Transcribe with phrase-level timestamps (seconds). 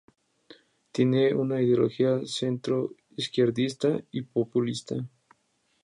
[0.91, 4.95] Tiene una ideología centro-izquierdista y populista.